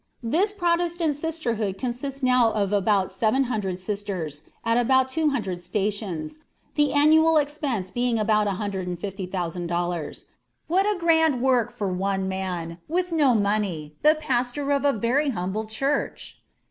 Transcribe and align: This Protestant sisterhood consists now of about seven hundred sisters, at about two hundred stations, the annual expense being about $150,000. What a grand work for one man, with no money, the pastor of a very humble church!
This 0.23 0.51
Protestant 0.51 1.15
sisterhood 1.15 1.77
consists 1.77 2.23
now 2.23 2.51
of 2.53 2.73
about 2.73 3.11
seven 3.11 3.43
hundred 3.43 3.77
sisters, 3.77 4.41
at 4.65 4.75
about 4.79 5.09
two 5.09 5.29
hundred 5.29 5.61
stations, 5.61 6.39
the 6.73 6.91
annual 6.91 7.37
expense 7.37 7.91
being 7.91 8.17
about 8.17 8.47
$150,000. 8.47 10.25
What 10.65 10.87
a 10.87 10.97
grand 10.97 11.39
work 11.43 11.69
for 11.71 11.89
one 11.93 12.27
man, 12.27 12.79
with 12.87 13.11
no 13.11 13.35
money, 13.35 13.93
the 14.01 14.15
pastor 14.15 14.71
of 14.71 14.85
a 14.85 14.91
very 14.93 15.29
humble 15.29 15.65
church! 15.65 16.41